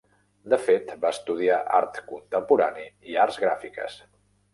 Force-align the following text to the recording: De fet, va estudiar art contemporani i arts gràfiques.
De 0.51 0.57
fet, 0.67 0.93
va 1.03 1.11
estudiar 1.15 1.59
art 1.79 1.99
contemporani 2.13 2.87
i 3.13 3.19
arts 3.25 3.39
gràfiques. 3.45 3.99